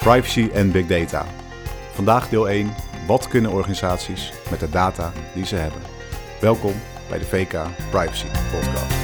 Privacy 0.00 0.50
en 0.52 0.72
big 0.72 0.86
data. 0.86 1.26
Vandaag 1.92 2.28
deel 2.28 2.48
1. 2.48 2.74
Wat 3.06 3.28
kunnen 3.28 3.50
organisaties 3.50 4.32
met 4.50 4.60
de 4.60 4.70
data 4.70 5.12
die 5.34 5.46
ze 5.46 5.56
hebben? 5.56 5.80
Welkom 6.40 6.72
bij 7.08 7.18
de 7.18 7.24
VK 7.24 7.50
Privacy 7.90 8.26
Podcast. 8.26 8.94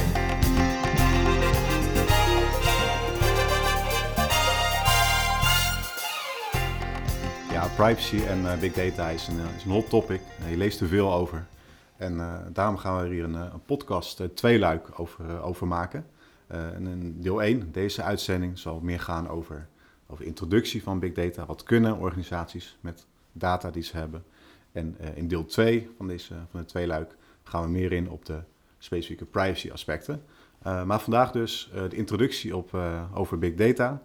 Ja, 7.51 7.67
privacy 7.75 8.25
en 8.25 8.41
uh, 8.41 8.57
big 8.59 8.73
data 8.73 9.09
is 9.09 9.27
een, 9.27 9.39
is 9.57 9.63
een 9.63 9.71
hot 9.71 9.89
topic. 9.89 10.21
je 10.49 10.57
leest 10.57 10.81
er 10.81 10.87
veel 10.87 11.13
over. 11.13 11.45
En 11.97 12.21
daarom 12.53 12.77
gaan 12.77 12.97
we 12.97 13.03
er 13.03 13.11
hier 13.11 13.23
een, 13.23 13.33
een 13.33 13.65
podcast 13.65 14.19
uh, 14.19 14.27
tweeluik 14.27 14.99
over, 14.99 15.41
over 15.41 15.67
maken. 15.67 16.05
en 16.47 16.87
in 16.87 17.21
deel 17.21 17.41
1, 17.41 17.71
deze 17.71 18.01
uitzending, 18.01 18.59
zal 18.59 18.79
meer 18.79 18.99
gaan 18.99 19.29
over 19.29 19.67
over 20.07 20.25
introductie 20.25 20.83
van 20.83 20.99
big 20.99 21.13
data. 21.13 21.45
Wat 21.45 21.63
kunnen 21.63 21.97
organisaties 21.97 22.77
met 22.81 23.05
data 23.31 23.71
die 23.71 23.83
ze 23.83 23.97
hebben? 23.97 24.23
En 24.71 24.97
uh, 25.01 25.17
in 25.17 25.27
deel 25.27 25.45
2 25.45 25.89
van, 25.97 26.07
deze, 26.07 26.33
van 26.49 26.59
het 26.59 26.69
tweeluik 26.69 27.15
gaan 27.43 27.61
we 27.61 27.69
meer 27.69 27.91
in 27.91 28.09
op 28.09 28.25
de 28.25 28.39
specifieke 28.77 29.25
privacy 29.25 29.71
aspecten. 29.71 30.23
Uh, 30.67 30.83
maar 30.83 30.99
vandaag 30.99 31.31
dus 31.31 31.71
uh, 31.75 31.89
de 31.89 31.95
introductie 31.95 32.55
op, 32.55 32.77
over 33.13 33.39
big 33.39 33.55
data. 33.55 34.01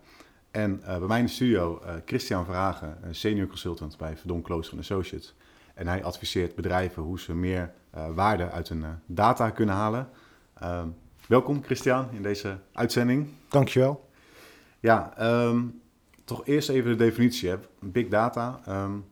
En 0.51 0.81
bij 0.81 0.99
mij 0.99 1.19
in 1.19 1.25
de 1.25 1.31
studio 1.31 1.83
Christian 2.05 2.45
Vragen, 2.45 2.99
senior 3.11 3.47
consultant 3.47 3.97
bij 3.97 4.17
Verdon 4.17 4.43
Klooster 4.43 4.79
Associates. 4.79 5.35
En 5.75 5.87
hij 5.87 6.05
adviseert 6.05 6.55
bedrijven 6.55 7.03
hoe 7.03 7.21
ze 7.21 7.35
meer 7.35 7.73
waarde 8.15 8.51
uit 8.51 8.69
hun 8.69 8.85
data 9.07 9.51
kunnen 9.51 9.75
halen. 9.75 10.09
welkom 11.27 11.63
Christian 11.63 12.09
in 12.13 12.23
deze 12.23 12.59
uitzending. 12.73 13.29
Dankjewel. 13.49 14.11
Ja, 14.81 15.15
um, 15.47 15.82
toch 16.35 16.47
eerst 16.47 16.69
even 16.69 16.91
de 16.91 16.97
definitie. 16.97 17.49
Hè. 17.49 17.57
Big 17.81 18.09
data. 18.09 18.61
Um, 18.69 19.05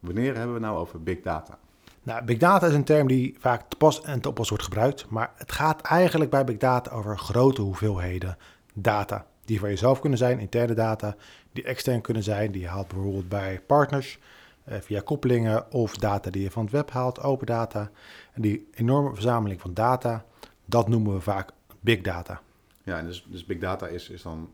wanneer 0.00 0.36
hebben 0.36 0.54
we 0.54 0.60
nou 0.60 0.78
over 0.78 1.02
big 1.02 1.20
data? 1.20 1.58
Nou, 2.02 2.24
big 2.24 2.38
data 2.38 2.66
is 2.66 2.74
een 2.74 2.84
term 2.84 3.06
die 3.06 3.36
vaak 3.38 3.68
te 3.68 3.76
pas 3.76 4.02
en 4.02 4.20
te 4.20 4.28
oppas 4.28 4.48
wordt 4.48 4.64
gebruikt. 4.64 5.08
Maar 5.08 5.32
het 5.34 5.52
gaat 5.52 5.80
eigenlijk 5.80 6.30
bij 6.30 6.44
big 6.44 6.56
data 6.56 6.90
over 6.90 7.18
grote 7.18 7.62
hoeveelheden 7.62 8.36
data. 8.74 9.26
Die 9.44 9.58
voor 9.58 9.68
jezelf 9.68 10.00
kunnen 10.00 10.18
zijn, 10.18 10.38
interne 10.38 10.74
data, 10.74 11.16
die 11.52 11.64
extern 11.64 12.00
kunnen 12.00 12.22
zijn. 12.22 12.52
Die 12.52 12.60
je 12.60 12.68
haalt 12.68 12.88
bijvoorbeeld 12.88 13.28
bij 13.28 13.60
partners 13.66 14.18
eh, 14.64 14.78
via 14.80 15.00
koppelingen 15.00 15.72
of 15.72 15.96
data 15.96 16.30
die 16.30 16.42
je 16.42 16.50
van 16.50 16.62
het 16.62 16.72
web 16.72 16.90
haalt, 16.90 17.22
open 17.22 17.46
data. 17.46 17.90
En 18.32 18.42
die 18.42 18.68
enorme 18.74 19.14
verzameling 19.14 19.60
van 19.60 19.74
data, 19.74 20.24
dat 20.64 20.88
noemen 20.88 21.14
we 21.14 21.20
vaak 21.20 21.50
big 21.80 22.00
data. 22.00 22.40
Ja, 22.82 23.02
dus, 23.02 23.26
dus 23.28 23.44
big 23.44 23.58
data 23.58 23.86
is, 23.86 24.08
is 24.08 24.22
dan 24.22 24.50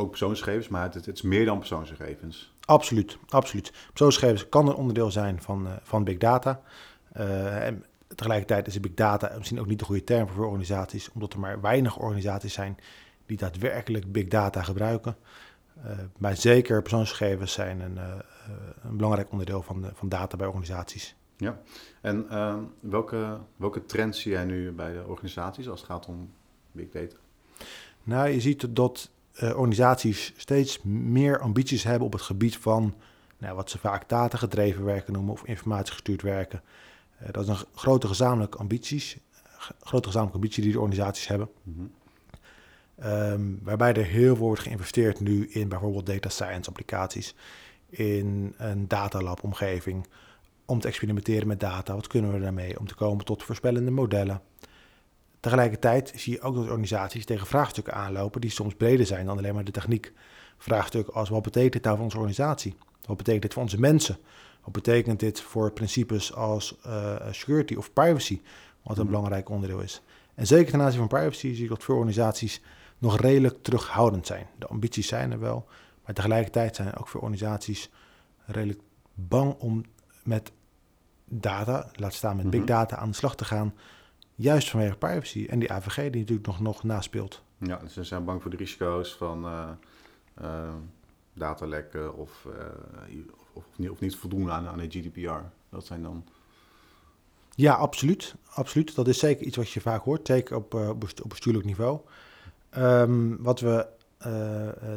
ook 0.00 0.08
persoonsgegevens, 0.08 0.68
maar 0.68 0.82
het, 0.82 0.94
het, 0.94 1.08
is 1.08 1.22
meer 1.22 1.44
dan 1.44 1.58
persoonsgegevens. 1.58 2.54
Absoluut, 2.64 3.18
absoluut. 3.28 3.72
Persoonsgegevens 3.88 4.48
kan 4.48 4.68
een 4.68 4.74
onderdeel 4.74 5.10
zijn 5.10 5.42
van, 5.42 5.66
uh, 5.66 5.72
van 5.82 6.04
big 6.04 6.18
data. 6.18 6.62
Uh, 7.16 7.66
en 7.66 7.84
tegelijkertijd 8.14 8.66
is 8.66 8.80
big 8.80 8.94
data 8.94 9.34
misschien 9.36 9.60
ook 9.60 9.66
niet 9.66 9.78
de 9.78 9.84
goede 9.84 10.04
term 10.04 10.28
voor 10.28 10.46
organisaties, 10.46 11.12
omdat 11.12 11.32
er 11.32 11.38
maar 11.38 11.60
weinig 11.60 11.98
organisaties 11.98 12.52
zijn 12.52 12.78
die 13.26 13.36
daadwerkelijk 13.36 14.12
big 14.12 14.28
data 14.28 14.62
gebruiken. 14.62 15.16
Uh, 15.84 15.92
maar 16.18 16.36
zeker 16.36 16.82
persoonsgegevens 16.82 17.52
zijn 17.52 17.80
een, 17.80 17.98
een 18.82 18.96
belangrijk 18.96 19.30
onderdeel 19.30 19.62
van, 19.62 19.90
van 19.94 20.08
data 20.08 20.36
bij 20.36 20.46
organisaties. 20.46 21.14
Ja, 21.36 21.60
en 22.00 22.26
welke, 22.80 23.38
welke 23.56 23.84
trends 23.84 24.20
zie 24.20 24.32
jij 24.32 24.44
nu 24.44 24.72
bij 24.72 24.92
de 24.92 25.04
organisaties 25.06 25.68
als 25.68 25.80
het 25.80 25.90
gaat 25.90 26.06
om 26.06 26.30
big 26.72 26.88
data? 26.88 27.16
Nou, 28.02 28.28
je 28.28 28.40
ziet 28.40 28.76
dat 28.76 29.10
organisaties 29.40 30.32
steeds 30.36 30.82
meer 30.82 31.38
ambities 31.38 31.82
hebben 31.82 32.06
op 32.06 32.12
het 32.12 32.22
gebied 32.22 32.56
van 32.56 32.94
nou, 33.40 33.54
wat 33.54 33.70
ze 33.70 33.78
vaak 33.78 34.08
datagedreven 34.08 34.84
werken 34.84 35.12
noemen 35.12 35.32
of 35.32 35.44
informatiegestuurd 35.44 36.22
werken. 36.22 36.62
Uh, 37.22 37.28
dat 37.30 37.42
is 37.42 37.48
een 37.48 37.66
grote 37.74 38.06
gezamenlijke 38.06 38.58
ambities, 38.58 39.16
grote 39.80 40.06
gezamenlijke 40.06 40.40
ambitie 40.40 40.62
die 40.62 40.72
de 40.72 40.80
organisaties 40.80 41.26
hebben. 41.26 41.48
Mm 41.62 41.74
-hmm. 41.74 43.12
um, 43.12 43.60
waarbij 43.62 43.94
er 43.94 44.04
heel 44.04 44.36
veel 44.36 44.46
wordt 44.46 44.62
geïnvesteerd 44.62 45.20
nu 45.20 45.48
in 45.48 45.68
bijvoorbeeld 45.68 46.06
data 46.06 46.28
science 46.28 46.68
applicaties, 46.68 47.34
in 47.88 48.54
een 48.56 48.88
datalab 48.88 49.42
omgeving, 49.42 50.06
om 50.64 50.80
te 50.80 50.88
experimenteren 50.88 51.46
met 51.46 51.60
data. 51.60 51.94
Wat 51.94 52.06
kunnen 52.06 52.32
we 52.32 52.40
daarmee? 52.40 52.78
Om 52.78 52.86
te 52.86 52.94
komen 52.94 53.24
tot 53.24 53.42
voorspellende 53.42 53.90
modellen. 53.90 54.42
Tegelijkertijd 55.40 56.12
zie 56.16 56.32
je 56.32 56.40
ook 56.40 56.54
dat 56.54 56.64
organisaties 56.64 57.24
tegen 57.24 57.46
vraagstukken 57.46 57.94
aanlopen 57.94 58.40
die 58.40 58.50
soms 58.50 58.74
breder 58.74 59.06
zijn 59.06 59.26
dan 59.26 59.38
alleen 59.38 59.54
maar 59.54 59.64
de 59.64 59.70
techniek. 59.70 60.12
Vraagstukken 60.58 61.14
als 61.14 61.28
wat 61.28 61.42
betekent 61.42 61.72
dit 61.72 61.82
nou 61.82 61.94
voor 61.94 62.04
onze 62.04 62.16
organisatie? 62.16 62.76
Wat 63.06 63.16
betekent 63.16 63.42
dit 63.42 63.52
voor 63.52 63.62
onze 63.62 63.80
mensen? 63.80 64.18
Wat 64.64 64.72
betekent 64.72 65.20
dit 65.20 65.40
voor 65.40 65.72
principes 65.72 66.34
als 66.34 66.78
uh, 66.86 67.16
security 67.30 67.74
of 67.74 67.92
privacy, 67.92 68.40
wat 68.82 68.96
een 68.96 69.02
mm. 69.02 69.10
belangrijk 69.10 69.48
onderdeel 69.48 69.80
is? 69.80 70.02
En 70.34 70.46
zeker 70.46 70.70
ten 70.70 70.80
aanzien 70.80 70.98
van 70.98 71.08
privacy 71.08 71.54
zie 71.54 71.62
ik 71.62 71.68
dat 71.68 71.84
veel 71.84 71.94
organisaties 71.94 72.62
nog 72.98 73.20
redelijk 73.20 73.62
terughoudend 73.62 74.26
zijn. 74.26 74.46
De 74.58 74.66
ambities 74.66 75.08
zijn 75.08 75.32
er 75.32 75.40
wel, 75.40 75.66
maar 76.04 76.14
tegelijkertijd 76.14 76.76
zijn 76.76 76.96
ook 76.96 77.08
veel 77.08 77.20
organisaties 77.20 77.90
redelijk 78.44 78.80
bang 79.14 79.54
om 79.58 79.84
met 80.22 80.52
data, 81.24 81.90
laat 81.92 82.14
staan 82.14 82.36
met 82.36 82.50
big 82.50 82.60
mhm. 82.60 82.68
data, 82.68 82.96
aan 82.96 83.10
de 83.10 83.16
slag 83.16 83.36
te 83.36 83.44
gaan 83.44 83.74
Juist 84.40 84.70
vanwege 84.70 84.96
privacy 84.96 85.46
en 85.48 85.58
die 85.58 85.72
AVG 85.72 85.96
die 86.10 86.20
natuurlijk 86.20 86.46
nog, 86.46 86.60
nog 86.60 86.82
naspeelt. 86.82 87.42
Ja, 87.58 87.76
dus 87.76 87.92
ze 87.92 88.04
zijn 88.04 88.24
bang 88.24 88.42
voor 88.42 88.50
de 88.50 88.56
risico's 88.56 89.14
van 89.14 89.44
uh, 89.44 89.68
uh, 90.42 90.74
datalekken 91.32 92.16
of, 92.16 92.46
uh, 92.46 92.52
of, 93.32 93.50
of, 93.52 93.64
niet, 93.76 93.90
of 93.90 94.00
niet 94.00 94.16
voldoen 94.16 94.50
aan, 94.50 94.66
aan 94.66 94.78
de 94.78 94.88
GDPR. 94.88 95.42
Dat 95.68 95.86
zijn 95.86 96.02
dan... 96.02 96.24
Ja, 97.54 97.74
absoluut. 97.74 98.34
absoluut. 98.50 98.94
Dat 98.94 99.08
is 99.08 99.18
zeker 99.18 99.46
iets 99.46 99.56
wat 99.56 99.70
je 99.70 99.80
vaak 99.80 100.02
hoort, 100.02 100.26
zeker 100.26 100.56
op, 100.56 100.74
op 100.74 101.28
bestuurlijk 101.28 101.64
niveau. 101.64 102.00
Um, 102.76 103.42
wat 103.42 103.60
we 103.60 103.86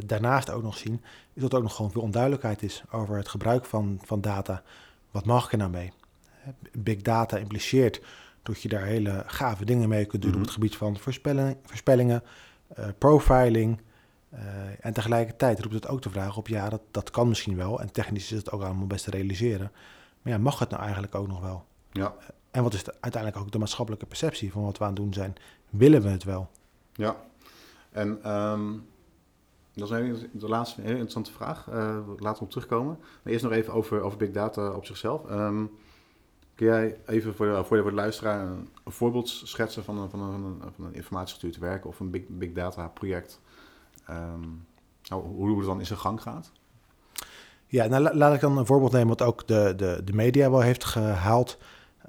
daarnaast 0.05 0.49
ook 0.49 0.63
nog 0.63 0.77
zien, 0.77 1.01
is 1.33 1.41
dat 1.41 1.51
er 1.51 1.57
ook 1.57 1.63
nog 1.63 1.75
gewoon 1.75 1.91
veel 1.91 2.01
onduidelijkheid 2.01 2.63
is 2.63 2.83
over 2.91 3.17
het 3.17 3.27
gebruik 3.27 3.65
van, 3.65 3.99
van 4.03 4.21
data. 4.21 4.63
Wat 5.11 5.25
mag 5.25 5.45
ik 5.45 5.51
er 5.51 5.57
nou 5.57 5.71
mee? 5.71 5.91
Big 6.71 7.01
data 7.01 7.37
impliceert 7.37 8.01
dat 8.43 8.61
je 8.61 8.69
daar 8.69 8.83
hele 8.83 9.23
gave 9.27 9.65
dingen 9.65 9.89
mee 9.89 10.05
kunt 10.05 10.21
doen 10.21 10.31
op 10.31 10.37
mhm. 10.37 10.45
het 10.45 10.53
gebied 10.53 10.75
van 10.75 10.97
voorspelling, 10.97 11.57
voorspellingen, 11.63 12.23
uh, 12.79 12.85
profiling. 12.97 13.81
Uh, 14.33 14.39
en 14.79 14.93
tegelijkertijd 14.93 15.59
roept 15.59 15.73
het 15.73 15.87
ook 15.87 16.01
de 16.01 16.09
vraag 16.09 16.37
op, 16.37 16.47
ja, 16.47 16.69
dat, 16.69 16.81
dat 16.91 17.11
kan 17.11 17.27
misschien 17.27 17.55
wel. 17.55 17.81
En 17.81 17.91
technisch 17.91 18.31
is 18.31 18.37
het 18.37 18.51
ook 18.51 18.61
allemaal 18.61 18.87
best 18.87 19.03
te 19.03 19.11
realiseren. 19.11 19.71
Maar 20.21 20.33
ja, 20.33 20.39
mag 20.39 20.59
het 20.59 20.69
nou 20.69 20.81
eigenlijk 20.81 21.15
ook 21.15 21.27
nog 21.27 21.41
wel? 21.41 21.65
Ja. 21.91 22.15
Uh, 22.19 22.27
en 22.51 22.63
wat 22.63 22.73
is 22.73 22.83
de, 22.83 22.93
uiteindelijk 22.99 23.43
ook 23.43 23.51
de 23.51 23.59
maatschappelijke 23.59 24.05
perceptie 24.05 24.51
van 24.51 24.63
wat 24.63 24.77
we 24.77 24.83
aan 24.83 24.89
het 24.89 24.99
doen 24.99 25.13
zijn? 25.13 25.35
Willen 25.69 26.01
we 26.01 26.09
het 26.09 26.23
wel? 26.23 26.49
Ja, 26.93 27.15
en 27.91 28.31
um, 28.31 28.85
dat 29.73 29.91
is 29.91 30.25
de 30.31 30.47
laatste 30.47 30.81
hele 30.81 30.91
interessante 30.91 31.31
vraag. 31.31 31.67
laten 31.67 32.17
we 32.17 32.39
op 32.39 32.49
terugkomen. 32.49 32.97
Maar 33.23 33.33
eerst 33.33 33.43
nog 33.43 33.53
even 33.53 33.73
over, 33.73 34.01
over 34.01 34.17
big 34.17 34.31
data 34.31 34.71
op 34.71 34.85
zichzelf. 34.85 35.31
Um, 35.31 35.71
Kun 36.55 36.65
jij 36.65 36.97
even 37.05 37.35
voor 37.35 37.45
de, 37.45 37.63
voor 37.63 37.83
de, 37.83 37.91
luisteraar 37.91 38.47
een, 38.47 38.69
voorbeeld 38.85 39.29
schetsen 39.29 39.83
van 39.83 39.97
een, 39.97 40.09
van 40.09 40.19
een, 40.19 40.61
van 40.75 40.85
een 40.85 40.93
informatiegestuurd 40.93 41.57
werk 41.57 41.85
of 41.85 41.99
een 41.99 42.09
big, 42.09 42.21
big 42.27 42.51
data 42.51 42.87
project? 42.87 43.41
Um, 44.09 44.65
hoe 45.09 45.57
het 45.57 45.65
dan 45.65 45.79
in 45.79 45.85
zijn 45.85 45.99
gang 45.99 46.21
gaat? 46.21 46.51
Ja, 47.65 47.87
nou 47.87 48.15
laat 48.15 48.33
ik 48.33 48.41
dan 48.41 48.57
een 48.57 48.65
voorbeeld 48.65 48.91
nemen 48.91 49.07
wat 49.07 49.21
ook 49.21 49.47
de, 49.47 49.73
de, 49.77 50.01
de 50.03 50.13
media 50.13 50.49
wel 50.49 50.61
heeft 50.61 50.85
gehaald. 50.85 51.57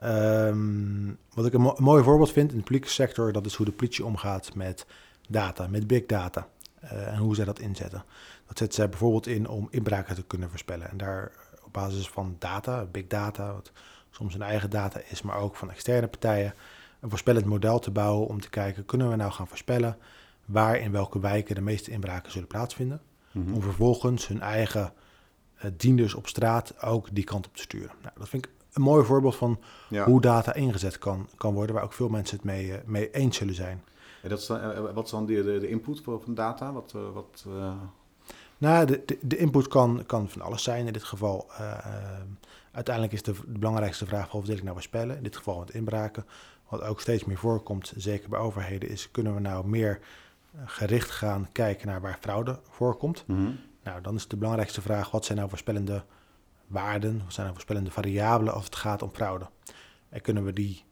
Um, 0.05 1.19
wat 1.35 1.47
ik 1.47 1.53
een, 1.53 1.61
mo 1.61 1.75
mooi 1.79 2.03
voorbeeld 2.03 2.33
vind 2.33 2.51
in 2.51 2.57
de 2.57 2.63
publieke 2.63 2.89
sector, 2.89 3.33
dat 3.33 3.47
is 3.47 3.55
hoe 3.55 3.67
de 3.67 3.73
politie 3.73 4.05
omgaat 4.05 4.55
met 4.55 4.87
data, 5.29 5.67
met 5.67 5.87
big 5.87 6.07
data. 6.07 6.49
Uh, 6.85 7.13
en 7.13 7.17
hoe 7.17 7.35
zij 7.35 7.45
dat 7.45 7.59
inzetten. 7.59 8.05
Dat 8.47 8.59
zetten 8.59 8.77
zij 8.77 8.89
bijvoorbeeld 8.89 9.27
in 9.27 9.49
om 9.49 9.69
inbraken 9.71 10.15
te 10.15 10.25
kunnen 10.25 10.49
voorspellen. 10.49 10.91
En 10.91 10.97
daar 10.97 11.33
op 11.65 11.73
basis 11.73 12.09
van 12.09 12.37
data, 12.39 12.85
big 12.85 13.07
data, 13.07 13.53
wat 13.53 13.73
soms 14.15 14.33
hun 14.33 14.43
eigen 14.43 14.71
data 14.71 15.01
is, 15.09 15.23
maar 15.23 15.37
ook 15.37 15.57
van 15.57 15.71
externe 15.71 16.07
partijen, 16.07 16.55
een 17.01 17.09
voorspellend 17.09 17.47
model 17.47 17.79
te 17.79 17.91
bouwen 17.91 18.29
om 18.29 18.41
te 18.41 18.51
kijken, 18.51 18.85
kunnen 18.85 19.11
we 19.11 19.17
nou 19.17 19.33
gaan 19.33 19.49
voorspellen 19.49 19.99
waar 20.45 20.79
in 20.79 20.93
welke 20.93 21.21
wijken 21.21 21.55
de 21.55 21.61
meeste 21.61 21.91
inbraken 21.91 22.33
zullen 22.33 22.49
plaatsvinden, 22.49 23.01
mhm. 23.33 23.55
om 23.55 23.63
vervolgens 23.63 24.29
hun 24.29 24.41
eigen 24.41 24.93
uh, 25.57 25.71
dienders 25.77 26.15
op 26.15 26.27
straat 26.27 26.83
ook 26.83 27.09
die 27.13 27.25
kant 27.25 27.47
op 27.47 27.57
te 27.57 27.63
sturen. 27.63 27.91
Nou, 28.03 28.15
dat 28.19 28.29
vind 28.29 28.45
ik 28.45 28.53
een 28.73 28.83
mooi 28.83 29.05
voorbeeld 29.05 29.37
van 29.37 29.61
hoe 30.05 30.21
data 30.21 30.55
ingezet 30.55 30.99
kan, 30.99 31.29
kan 31.37 31.55
worden, 31.55 31.75
waar 31.75 31.85
ook 31.85 31.93
veel 31.93 32.09
mensen 32.09 32.37
het 32.37 32.45
mee, 32.45 32.67
uh, 32.67 32.75
mee 32.85 33.11
eens 33.11 33.37
zullen 33.37 33.55
zijn. 33.55 33.83
En 34.23 34.29
dat 34.29 34.39
is 34.39 34.47
dan, 34.47 34.61
uh, 34.61 34.93
wat 34.95 35.05
is 35.05 35.11
dan 35.11 35.27
de, 35.27 35.45
de, 35.45 35.59
de 35.59 35.69
input 35.69 36.01
van 36.05 36.35
data? 36.35 36.73
Wat, 36.73 36.95
wat, 37.13 37.47
nou, 38.59 38.87
de, 38.87 39.03
de, 39.07 39.19
de, 39.23 39.37
input 39.37 39.69
kan, 39.69 40.03
kan 40.07 40.29
van 40.29 40.43
alles 40.43 40.63
zijn. 40.63 40.87
In 40.87 40.93
dit 40.93 41.05
geval, 41.05 41.47
uiteindelijk 42.75 43.15
is 43.15 43.23
de, 43.23 43.33
de, 43.33 43.59
belangrijkste 43.59 44.07
vraag: 44.07 44.33
wat 44.33 44.47
wil 44.47 44.57
ik 44.57 44.63
nou 44.63 44.75
voorspellen? 44.75 45.17
In 45.17 45.23
dit 45.23 45.37
geval 45.37 45.59
met 45.59 45.71
inbraken. 45.71 46.27
Wat 46.69 46.83
ook 46.83 47.01
steeds 47.01 47.25
meer 47.25 47.39
voorkomt, 47.39 47.93
zeker 47.97 48.29
bij 48.29 48.39
overheden, 48.39 48.89
is: 48.89 49.11
kunnen 49.11 49.35
we 49.35 49.41
nou 49.41 49.67
meer 49.67 50.01
eh, 50.55 50.61
gericht 50.65 51.11
gaan 51.11 51.49
kijken 51.53 51.87
naar 51.87 52.01
waar 52.01 52.19
fraude 52.21 52.61
voorkomt? 52.69 53.25
Mm 53.27 53.37
-hmm. 53.37 53.59
Nou, 53.83 54.01
dan 54.01 54.15
is 54.15 54.29
de 54.29 54.37
belangrijkste 54.37 54.83
vraag: 54.83 55.11
wat 55.11 55.25
zijn 55.25 55.39
nou 55.39 55.51
voorspellende 55.51 56.05
waarden, 56.67 57.19
wat 57.19 57.33
zijn 57.33 57.47
nou 57.47 57.53
voorspellende 57.53 57.91
variabelen 57.91 58.55
als 58.55 58.65
het 58.65 58.77
gaat 58.77 59.03
om 59.03 59.11
fraude? 59.13 59.47
En 60.09 60.21
kunnen 60.21 60.45
we 60.45 60.53
die 60.53 60.85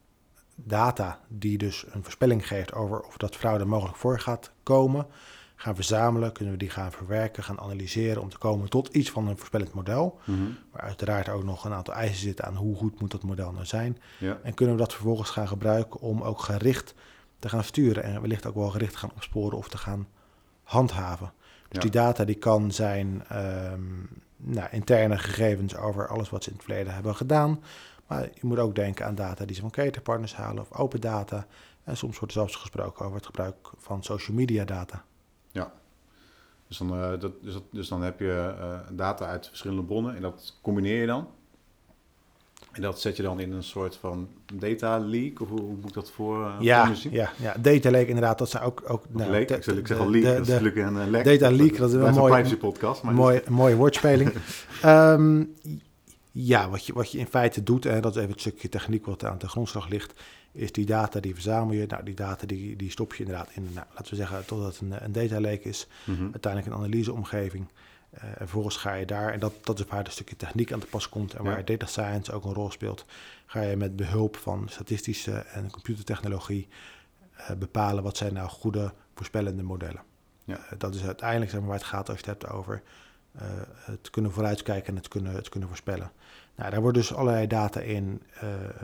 data, 0.55 1.19
die 1.27 1.57
dus 1.57 1.85
een 1.91 2.03
voorspelling 2.03 2.47
geeft 2.47 2.73
over 2.73 3.01
of 3.01 3.17
dat 3.17 3.35
fraude 3.35 3.65
mogelijk 3.65 3.97
voor 3.97 4.19
gaat 4.19 4.51
komen, 4.63 5.07
gaan 5.55 5.75
verzamelen, 5.75 6.31
kunnen 6.31 6.53
we 6.53 6.59
die 6.59 6.69
gaan 6.69 6.91
verwerken, 6.91 7.43
gaan 7.43 7.59
analyseren 7.59 8.21
om 8.21 8.29
te 8.29 8.37
komen 8.37 8.69
tot 8.69 8.87
iets 8.87 9.11
van 9.11 9.27
een 9.27 9.37
voorspellend 9.37 9.73
model. 9.73 10.19
Mhm. 10.25 10.39
Waar 10.71 10.81
uiteraard 10.81 11.29
ook 11.29 11.43
nog 11.43 11.65
een 11.65 11.73
aantal 11.73 11.93
eisen 11.93 12.17
zitten 12.21 12.45
aan 12.45 12.55
hoe 12.55 12.75
goed 12.75 12.99
moet 12.99 13.11
dat 13.11 13.23
model 13.23 13.51
nou 13.51 13.65
zijn. 13.65 13.97
Ja. 14.19 14.39
En 14.43 14.53
kunnen 14.53 14.75
we 14.75 14.81
dat 14.81 14.93
vervolgens 14.93 15.29
gaan 15.29 15.47
gebruiken 15.47 15.99
om 15.99 16.21
ook 16.21 16.41
gericht 16.41 16.93
te 17.39 17.49
gaan 17.49 17.63
sturen 17.63 18.03
en 18.03 18.21
wellicht 18.21 18.45
ook 18.45 18.55
wel 18.55 18.69
gericht 18.69 18.95
gaan 18.95 19.11
opsporen 19.15 19.57
of 19.57 19.67
te 19.69 19.77
gaan 19.77 20.07
handhaven. 20.63 21.31
Dus 21.67 21.67
Ja. 21.69 21.79
die 21.79 21.91
data 21.91 22.25
die 22.25 22.35
kan 22.35 22.71
zijn 22.71 23.23
ehm, 23.27 23.81
nou, 24.37 24.67
interne 24.71 25.17
gegevens 25.17 25.75
over 25.75 26.07
alles 26.07 26.29
wat 26.29 26.43
ze 26.43 26.49
in 26.49 26.55
het 26.55 26.65
verleden 26.65 26.93
hebben 26.93 27.15
gedaan. 27.15 27.63
Maar 28.07 28.21
je 28.21 28.41
moet 28.41 28.59
ook 28.59 28.75
denken 28.75 29.05
aan 29.05 29.15
data 29.15 29.45
die 29.45 29.55
ze 29.55 29.61
van 29.61 29.69
ketenpartners 29.69 30.35
halen 30.35 30.61
of 30.63 30.73
open 30.77 31.01
data. 31.01 31.45
En 31.83 31.97
soms 31.97 32.19
wordt 32.19 32.33
er 32.33 32.39
zelfs 32.39 32.55
gesproken 32.55 33.05
over 33.05 33.17
het 33.17 33.25
gebruik 33.25 33.55
van 33.77 34.03
social 34.03 34.37
media 34.37 34.65
data. 34.65 35.03
Dus, 36.67 36.77
dan, 36.77 36.93
eh, 36.93 37.19
dat, 37.19 37.31
dus, 37.41 37.53
dat- 37.53 37.63
dus 37.71 37.87
dan 37.87 38.01
heb 38.01 38.19
je 38.19 38.53
eh, 38.59 38.79
data 38.91 39.25
uit 39.25 39.47
verschillende 39.47 39.83
bronnen 39.83 40.15
en 40.15 40.21
dat 40.21 40.57
combineer 40.61 40.99
je 41.01 41.07
dan. 41.07 41.27
En 42.71 42.81
dat 42.81 43.01
zet 43.01 43.17
je 43.17 43.23
dan 43.23 43.39
in 43.39 43.51
een 43.51 43.63
soort 43.63 43.95
van 43.95 44.27
data 44.53 44.99
leak, 44.99 45.41
of 45.41 45.49
hoe, 45.49 45.59
hoe 45.61 45.75
moet 45.75 45.87
ik 45.87 45.93
dat 45.93 46.11
voor, 46.11 46.51
voor 46.55 46.63
ja, 46.63 46.91
ja, 47.11 47.31
ja, 47.37 47.55
data 47.59 47.91
lake 47.91 48.05
inderdaad, 48.05 48.37
dat 48.37 48.49
zijn 48.49 48.63
ook... 48.63 48.83
ook 48.87 49.03
Of 49.13 49.25
leak? 49.25 49.49
ik, 49.49 49.63
zeg, 49.63 49.75
ik 49.75 49.87
zeg 49.87 49.97
de- 49.97 50.03
al 50.03 50.09
leak, 50.09 50.23
de- 50.23 50.29
dat 50.33 50.41
is 50.41 50.47
natuurlijk 50.47 50.75
een 50.75 51.09
lek. 51.09 51.23
Data 51.25 51.51
leak, 51.51 51.77
dat 51.77 51.89
is 51.89 51.95
wel 51.95 52.07
een 52.07 52.31
privacy 52.31 52.57
podcast. 52.57 53.03
Maar 53.03 53.13
Mooi, 53.13 53.41
een 53.45 53.53
mooie 53.53 53.75
woordspeling. 53.75 54.31
Ehm, 54.81 55.43
ja, 56.31 56.69
wat 56.69 56.85
je, 56.85 56.93
wat 56.93 57.11
je 57.11 57.17
in 57.17 57.27
feite 57.27 57.63
doet, 57.63 57.85
en 57.85 58.01
dat 58.01 58.11
is 58.11 58.17
even 58.17 58.31
het 58.31 58.41
stukje 58.41 58.69
techniek 58.69 59.05
wat 59.05 59.25
aan 59.25 59.37
de 59.37 59.47
grondslag 59.49 59.87
ligt, 59.89 60.13
is 60.53 60.71
die 60.71 60.85
data 60.85 61.19
die 61.19 61.33
verzamel 61.33 61.73
je. 61.73 61.85
Nou, 61.85 62.03
die 62.03 62.13
data 62.13 62.45
die, 62.45 62.75
die 62.75 62.91
stop 62.91 63.13
je 63.13 63.23
inderdaad 63.23 63.49
in, 63.53 63.63
nou, 63.73 63.85
laten 63.89 64.09
we 64.09 64.15
zeggen, 64.15 64.45
totdat 64.45 64.71
het 64.71 64.81
een, 64.81 65.03
een 65.03 65.11
data 65.11 65.39
lake 65.41 65.61
is. 65.61 65.87
Mhm. 66.03 66.21
Uiteindelijk 66.21 66.73
een 66.73 66.79
analyseomgeving. 66.79 67.67
Eh, 68.09 68.23
en 68.23 68.35
vervolgens 68.37 68.75
ga 68.75 68.93
je 68.93 69.05
daar, 69.05 69.33
en 69.33 69.39
dat, 69.39 69.53
dat 69.61 69.79
is 69.79 69.85
waar 69.85 70.03
het 70.03 70.11
stukje 70.11 70.35
techniek 70.35 70.71
aan 70.71 70.79
te 70.79 70.85
pas 70.85 71.09
komt 71.09 71.33
en 71.33 71.43
waar 71.43 71.57
Ja. 71.57 71.63
data 71.63 71.85
science 71.85 72.31
ook 72.31 72.45
een 72.45 72.53
rol 72.53 72.71
speelt, 72.71 73.05
ga 73.45 73.61
je 73.61 73.75
met 73.75 73.95
behulp 73.95 74.37
van 74.37 74.69
statistische 74.69 75.31
en 75.31 75.71
computertechnologie 75.71 76.67
eh, 77.35 77.55
bepalen 77.55 78.03
wat 78.03 78.17
zijn 78.17 78.33
nou 78.33 78.49
goede 78.49 78.93
voorspellende 79.15 79.63
modellen. 79.63 80.01
Ja. 80.43 80.55
Eh, 80.55 80.77
dat 80.77 80.95
is 80.95 81.03
uiteindelijk 81.03 81.51
zeg 81.51 81.59
maar, 81.59 81.69
waar 81.69 81.77
het 81.79 81.87
gaat 81.87 82.09
als 82.09 82.19
je 82.19 82.29
het 82.29 82.41
hebt 82.41 82.53
over 82.53 82.81
het 83.75 84.09
kunnen 84.09 84.31
vooruitkijken 84.31 84.87
en 84.87 84.95
het 84.95 85.07
kunnen, 85.07 85.33
het 85.33 85.49
kunnen 85.49 85.69
voorspellen. 85.69 86.11
Nou, 86.55 86.71
daar 86.71 86.81
wordt 86.81 86.97
dus 86.97 87.13
allerlei 87.13 87.47
data 87.47 87.79
in 87.79 88.21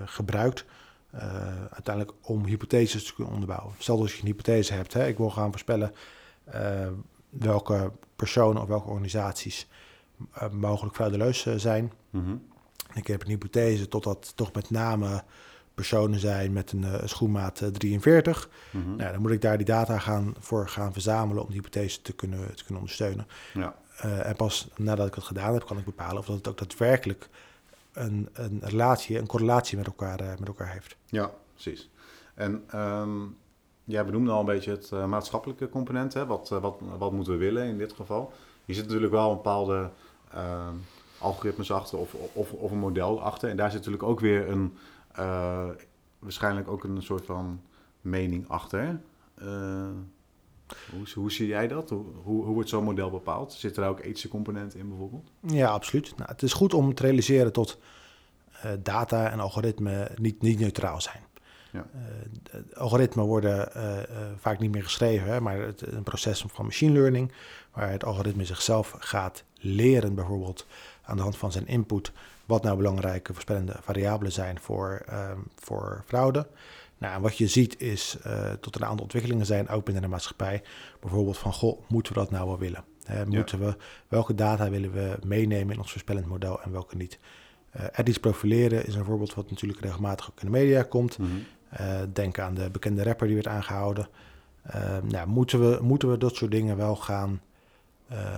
gebruikt. 0.05 0.65
Eh, 1.11 1.65
uiteindelijk 1.71 2.17
om 2.21 2.45
hypotheses 2.45 3.05
te 3.05 3.13
kunnen 3.13 3.33
onderbouwen. 3.33 3.73
Stel 3.77 3.99
dat 3.99 4.11
je 4.11 4.19
een 4.19 4.27
hypothese 4.27 4.73
hebt, 4.73 4.93
hè, 4.93 5.07
ik 5.07 5.17
wil 5.17 5.29
gaan 5.29 5.51
voorspellen 5.51 5.93
eh, 6.43 6.87
welke 7.29 7.91
personen 8.15 8.61
of 8.61 8.67
welke 8.67 8.87
organisaties 8.87 9.67
eh, 10.33 10.49
mogelijk 10.49 10.95
fraudeleus 10.95 11.45
zijn. 11.55 11.91
Mhm. 12.09 12.35
Ik 12.93 13.07
heb 13.07 13.21
een 13.21 13.29
hypothese 13.29 13.87
totdat 13.87 14.31
toch 14.35 14.53
met 14.53 14.69
name 14.69 15.23
personen 15.73 16.19
zijn 16.19 16.53
met 16.53 16.71
een 16.71 16.85
schoenmaat 17.09 17.61
eh, 17.61 17.67
43. 17.67 18.49
Mhm. 18.71 18.95
Nou, 18.95 19.11
dan 19.11 19.21
moet 19.21 19.31
ik 19.31 19.41
daar 19.41 19.57
die 19.57 19.65
data 19.65 19.99
gaan, 19.99 20.33
voor 20.39 20.69
gaan 20.69 20.93
verzamelen 20.93 21.43
om 21.43 21.49
die 21.49 21.57
hypothese 21.57 22.01
te 22.01 22.13
kunnen, 22.13 22.55
te 22.55 22.63
kunnen 22.63 22.81
ondersteunen. 22.81 23.27
Ja. 23.53 23.75
En 23.99 24.35
pas 24.35 24.69
nadat 24.75 25.07
ik 25.07 25.15
het 25.15 25.23
gedaan 25.23 25.53
heb, 25.53 25.65
kan 25.65 25.77
ik 25.77 25.85
bepalen 25.85 26.17
of 26.17 26.25
dat 26.25 26.35
het 26.35 26.47
ook 26.47 26.57
daadwerkelijk 26.57 27.29
een, 27.93 28.29
een 28.33 28.61
relatie, 28.63 29.17
een 29.17 29.27
correlatie 29.27 29.77
met 29.77 29.85
elkaar, 29.85 30.19
eh, 30.19 30.29
met 30.39 30.47
elkaar 30.47 30.71
heeft. 30.71 30.95
Ja, 31.05 31.31
precies. 31.53 31.89
En 32.33 32.63
ehm, 32.67 33.19
jij 33.83 34.05
benoemde 34.05 34.31
al 34.31 34.39
een 34.39 34.45
beetje 34.45 34.71
het 34.71 34.91
eh, 34.91 35.05
maatschappelijke 35.05 35.69
component. 35.69 36.13
Hè? 36.13 36.25
Wat, 36.25 36.51
eh, 36.51 36.61
wat, 36.61 36.81
wat 36.97 37.11
moeten 37.11 37.33
we 37.33 37.39
willen 37.39 37.67
in 37.67 37.77
dit 37.77 37.93
geval? 37.93 38.33
Je 38.65 38.73
zit 38.73 38.85
natuurlijk 38.85 39.11
wel 39.11 39.29
een 39.29 39.35
bepaalde 39.35 39.89
ehm, 40.31 40.75
algoritmes 41.17 41.71
achter 41.71 41.97
of, 41.97 42.13
of, 42.33 42.53
of 42.53 42.71
een 42.71 42.77
model 42.77 43.21
achter. 43.21 43.49
En 43.49 43.57
daar 43.57 43.71
zit 43.71 43.77
natuurlijk 43.77 44.03
ook 44.03 44.19
weer 44.19 44.49
een, 44.49 44.77
waarschijnlijk 46.19 46.67
ook 46.67 46.83
een 46.83 47.03
soort 47.03 47.25
van 47.25 47.61
mening 48.01 48.47
achter. 48.47 48.99
Hoe, 50.91 51.07
hoe 51.15 51.31
zie 51.31 51.47
jij 51.47 51.67
dat? 51.67 51.89
Hoe, 51.89 52.05
hoe, 52.23 52.43
hoe 52.45 52.53
wordt 52.53 52.69
zo'n 52.69 52.83
model 52.83 53.09
bepaald? 53.09 53.53
Zit 53.53 53.77
er 53.77 53.87
ook 53.87 53.99
ethische 53.99 54.27
component 54.27 54.75
in 54.75 54.89
bijvoorbeeld? 54.89 55.31
Ja, 55.41 55.69
absoluut. 55.69 56.13
Nou, 56.17 56.29
het 56.31 56.41
is 56.41 56.53
goed 56.53 56.73
om 56.73 56.93
te 56.93 57.03
realiseren 57.03 57.51
tot 57.51 57.77
eh, 58.61 58.71
data 58.79 59.31
en 59.31 59.39
algoritme 59.39 60.11
niet, 60.15 60.41
niet 60.41 60.59
neutraal 60.59 61.01
zijn. 61.01 61.23
Ja. 61.71 61.87
Eh, 62.51 62.77
algoritmen 62.77 63.25
worden 63.25 63.73
eh, 63.73 63.97
vaak 64.37 64.59
niet 64.59 64.71
meer 64.71 64.83
geschreven, 64.83 65.27
hè, 65.27 65.41
maar 65.41 65.57
het 65.57 65.81
een 65.81 66.03
proces 66.03 66.45
van 66.47 66.65
machine 66.65 66.93
learning, 66.93 67.31
waar 67.71 67.91
het 67.91 68.03
algoritme 68.03 68.45
zichzelf 68.45 68.95
gaat 68.99 69.43
leren, 69.55 70.15
bijvoorbeeld 70.15 70.65
aan 71.01 71.15
de 71.15 71.21
hand 71.21 71.37
van 71.37 71.51
zijn 71.51 71.67
input, 71.67 72.11
wat 72.45 72.63
nou 72.63 72.77
belangrijke 72.77 73.33
voorspellende 73.33 73.75
variabelen 73.81 74.31
zijn 74.31 74.59
voor, 74.59 75.01
ehm, 75.05 75.39
voor 75.55 76.03
fraude. 76.05 76.47
Nou, 76.99 77.15
en 77.15 77.21
wat 77.21 77.37
je 77.37 77.47
ziet 77.47 77.81
is 77.81 78.17
uh, 78.27 78.51
tot 78.51 78.75
een 78.75 78.85
aantal 78.85 79.03
ontwikkelingen 79.03 79.45
zijn, 79.45 79.69
ook 79.69 79.85
binnen 79.85 80.03
de 80.03 80.09
maatschappij. 80.09 80.61
Bijvoorbeeld 80.99 81.37
van, 81.37 81.53
goh, 81.53 81.79
moeten 81.87 82.13
we 82.13 82.19
dat 82.19 82.31
nou 82.31 82.47
wel 82.47 82.57
willen? 82.57 82.83
Hè, 83.03 83.25
moeten 83.25 83.59
we, 83.59 83.75
welke 84.07 84.35
data 84.35 84.69
willen 84.69 84.91
we 84.91 85.17
meenemen 85.25 85.73
in 85.73 85.79
ons 85.79 85.91
voorspellend 85.91 86.25
model 86.25 86.61
en 86.61 86.71
welke 86.71 86.95
niet? 86.95 87.19
Uh, 88.05 88.15
profileren 88.21 88.85
is 88.85 88.95
een 88.95 89.05
voorbeeld 89.05 89.33
wat 89.33 89.49
natuurlijk 89.49 89.79
regelmatig 89.79 90.29
ook 90.29 90.39
in 90.39 90.45
de 90.45 90.57
media 90.57 90.83
komt. 90.83 91.17
Uh, 91.79 91.99
denk 92.13 92.39
aan 92.39 92.53
de 92.53 92.69
bekende 92.69 93.03
rapper 93.03 93.27
die 93.27 93.35
werd 93.35 93.47
aangehouden. 93.47 94.07
Uh, 94.75 94.97
nou, 95.03 95.27
moeten, 95.27 95.59
we, 95.59 95.79
moeten 95.81 96.09
we 96.11 96.17
dat 96.17 96.35
soort 96.35 96.51
dingen 96.51 96.77
wel 96.77 96.95
gaan, 96.95 97.41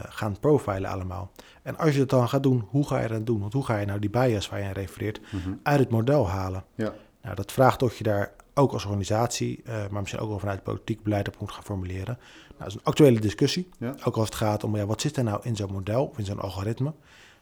gaan 0.10 0.40
profilen 0.40 0.90
allemaal? 0.90 1.32
En 1.62 1.78
als 1.78 1.94
je 1.94 2.00
het 2.00 2.10
dan 2.10 2.30
gaat 2.30 2.44
doen, 2.44 2.66
hoe 2.70 2.88
ga 2.88 3.00
je 3.00 3.08
dat 3.08 3.26
doen? 3.26 3.40
Want 3.40 3.54
hoe 3.54 3.66
ga 3.66 3.78
je 3.78 3.86
nou 3.86 4.00
die 4.00 4.10
bias 4.10 4.50
waar 4.50 4.60
je 4.60 4.66
aan 4.66 4.72
refereert 4.72 5.22
Mhm. 5.32 5.54
uit 5.64 5.80
het 5.80 5.90
model 5.90 6.30
halen? 6.30 6.64
Ja. 6.76 6.94
Nou, 7.22 7.36
dat 7.36 7.52
vraagt 7.52 7.84
of 7.84 7.98
je 7.98 8.04
daar 8.04 8.32
ook 8.62 8.72
als 8.72 8.86
organisatie, 8.86 9.62
uh, 9.64 9.74
maar 9.90 10.00
misschien 10.02 10.22
ook 10.22 10.30
wel 10.30 10.40
vanuit 10.40 10.64
politiek 10.64 11.04
beleid 11.04 11.28
op 11.28 11.40
moet 11.40 11.52
gaan 11.52 11.64
formuleren. 11.64 12.18
Nou, 12.48 12.58
dat 12.58 12.68
is 12.68 12.74
een 12.74 12.84
actuele 12.84 13.20
discussie. 13.20 13.70
Ja. 13.78 13.96
Ook 14.04 14.16
als 14.16 14.26
het 14.26 14.36
gaat 14.36 14.64
om 14.64 14.76
ja, 14.76 14.86
wat 14.86 15.02
zit 15.02 15.18
er 15.18 15.24
nou 15.24 15.40
in 15.44 15.56
zo'n 15.56 15.72
model 15.72 16.06
of 16.06 16.18
in 16.18 16.26
zo'n 16.26 16.40
algoritme. 16.40 16.94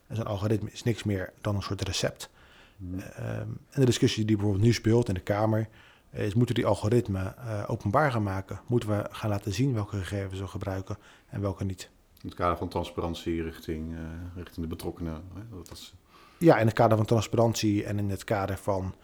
En 0.08 0.16
zo'n 0.16 0.26
algoritme 0.26 0.72
is 0.72 0.84
niks 0.84 1.04
meer 1.04 1.34
dan 1.42 1.56
een 1.56 1.62
soort 1.62 1.82
recept. 1.82 2.30
Mhm. 2.78 2.94
Um, 2.94 3.60
en 3.70 3.80
de 3.80 3.86
discussie 3.86 4.26
die 4.26 4.36
bijvoorbeeld 4.36 4.66
nu 4.66 4.74
speelt 4.74 5.08
in 5.08 5.14
de 5.14 5.20
Kamer, 5.20 5.68
is 6.12 6.34
moeten 6.34 6.56
die 6.56 6.66
algoritmen 6.66 7.36
uh, 7.38 7.64
openbaar 7.68 8.12
gaan 8.12 8.24
maken? 8.24 8.60
Moeten 8.68 8.90
we 8.90 9.08
gaan 9.12 9.30
laten 9.30 9.54
zien 9.54 9.74
welke 9.74 9.98
gegevens 9.98 10.40
we 10.40 10.48
gebruiken 10.48 10.98
en 11.30 11.42
welke 11.42 11.64
niet? 11.64 11.90
In 12.22 12.30
het 12.30 12.38
kader 12.38 12.58
van 12.58 12.68
transparantie 12.68 13.44
richting, 13.44 13.92
uh, 13.92 14.00
richting 14.36 14.62
de 14.62 14.68
betrokkenen. 14.68 15.14
Hè? 15.14 15.42
Dat 15.58 15.72
is... 15.72 15.94
Ja, 16.38 16.58
in 16.58 16.66
het 16.66 16.76
kader 16.76 16.98
van 16.98 17.06
transparantie 17.06 17.84
en 17.84 17.98
in 17.98 18.10
het 18.10 18.24
kader 18.24 18.58
van 18.58 18.96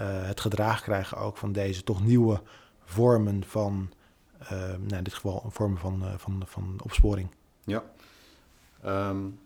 het 0.00 0.40
gedrag 0.40 0.82
krijgen 0.82 1.16
ook 1.16 1.36
van 1.36 1.52
deze 1.52 1.84
toch 1.84 2.04
nieuwe 2.04 2.42
vormen 2.84 3.44
van, 3.44 3.92
uh, 4.42 4.50
nou 4.50 4.96
in 4.96 5.02
dit 5.02 5.14
geval 5.14 5.44
vormen 5.48 5.78
van, 5.78 6.02
uh, 6.02 6.14
van, 6.16 6.42
van 6.46 6.80
opsporing. 6.82 7.28
Ja. 7.64 7.82
Um, 8.84 9.38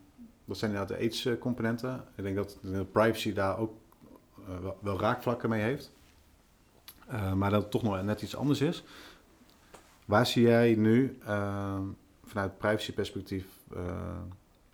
dat 0.45 0.57
zijn 0.57 0.71
inderdaad 0.71 0.97
de 0.97 1.03
ethische 1.03 1.37
componenten. 1.37 2.03
Ik 2.15 2.23
denk 2.23 2.35
dat 2.35 2.57
de 2.61 2.85
privacy 2.85 3.33
daar 3.33 3.57
ook 3.57 3.73
wel, 4.81 4.99
raakvlakken 4.99 5.49
mee 5.49 5.61
heeft. 5.61 5.91
Maar 7.35 7.49
dat 7.49 7.61
het 7.61 7.71
toch 7.71 7.83
nog 7.83 8.03
net 8.03 8.21
iets 8.21 8.35
anders 8.35 8.61
is. 8.61 8.83
Waar 10.05 10.25
zie 10.25 10.41
jij 10.41 10.75
nu 10.75 11.17
uh, 11.27 11.79
vanuit 12.25 12.57
privacy 12.57 12.93
perspectief 12.93 13.45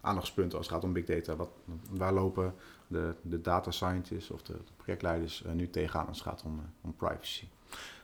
aandachtspunten 0.03 0.57
als 0.57 0.67
het 0.67 0.75
gaat 0.75 0.83
om 0.83 0.93
big 0.93 1.05
data? 1.05 1.35
Wat, 1.35 1.49
waar 1.89 2.13
lopen 2.13 2.53
de, 2.87 3.15
de 3.21 3.41
data 3.41 3.71
scientists 3.71 4.31
of 4.31 4.41
de, 4.41 4.53
de 4.53 4.73
projectleiders 4.77 5.43
nu 5.53 5.69
tegenaan 5.69 6.07
als 6.07 6.17
het 6.17 6.27
gaat 6.27 6.43
om, 6.45 6.61
om 6.81 6.95
privacy? 6.95 7.47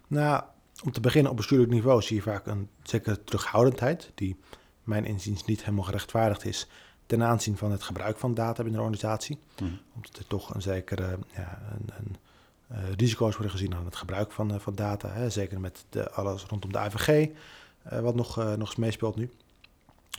Nou, 0.07 0.43
om 0.83 0.91
te 0.91 0.99
beginnen 0.99 1.31
op 1.31 1.37
bestuurlijk 1.37 1.71
niveau 1.71 2.01
zie 2.01 2.15
je 2.15 2.21
vaak 2.21 2.45
een 2.45 2.69
zekere 2.83 3.23
terughoudendheid, 3.23 4.11
die 4.15 4.37
mijn 4.83 5.05
inziens 5.05 5.45
niet 5.45 5.63
helemaal 5.63 5.83
gerechtvaardigd 5.83 6.45
is 6.45 6.67
ten 7.05 7.23
aanzien 7.23 7.57
van 7.57 7.71
het 7.71 7.83
gebruik 7.83 8.17
van 8.17 8.33
data 8.33 8.63
binnen 8.63 8.73
de 8.73 8.87
organisatie. 8.87 9.39
Mm. 9.61 9.79
Omdat 9.95 10.17
er 10.17 10.27
toch 10.27 10.53
een 10.53 10.61
zekere 10.61 11.19
ja, 11.35 11.61
een, 11.71 11.89
een, 11.97 12.15
uh, 12.71 12.91
risico's 12.97 13.33
worden 13.33 13.51
gezien 13.51 13.75
aan 13.75 13.85
het 13.85 13.95
gebruik 13.95 14.31
van, 14.31 14.53
uh, 14.53 14.59
van 14.59 14.75
data. 14.75 15.09
Hè. 15.09 15.29
Zeker 15.29 15.59
met 15.59 15.85
de, 15.89 16.11
alles 16.11 16.43
rondom 16.43 16.71
de 16.71 16.77
AVG, 16.77 17.29
uh, 17.93 17.99
wat 17.99 18.15
nog, 18.15 18.35
nog 18.35 18.67
eens 18.67 18.75
meespeelt 18.75 19.15
nu. 19.15 19.29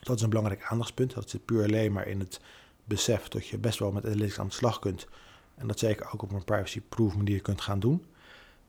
Dat 0.01 0.17
is 0.17 0.23
een 0.23 0.29
belangrijk 0.29 0.65
aandachtspunt. 0.65 1.15
Dat 1.15 1.31
zit 1.31 1.45
puur 1.45 1.65
alleen 1.65 1.93
maar 1.93 2.07
in 2.07 2.21
het 2.21 2.41
besef 2.85 3.29
dat 3.29 3.47
je 3.47 3.59
best 3.59 3.79
wel 3.79 3.93
met 3.93 4.05
analytics 4.05 4.39
aan 4.39 4.47
de 4.47 4.55
slag 4.55 4.79
kunt. 4.79 5.07
En 5.55 5.67
dat 5.67 5.79
zeker 5.79 6.13
ook 6.13 6.23
op 6.23 6.33
een 6.33 6.45
privacy-proof 6.45 7.17
manier 7.17 7.41
kunt 7.41 7.61
gaan 7.61 7.81
doen. 7.81 8.05